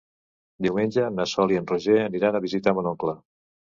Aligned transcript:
Diumenge 0.65 1.03
na 1.19 1.27
Sol 1.33 1.53
i 1.55 1.59
en 1.61 1.69
Roger 1.73 1.99
aniran 2.07 2.39
a 2.41 2.45
visitar 2.47 2.75
mon 2.79 2.91
oncle. 2.97 3.15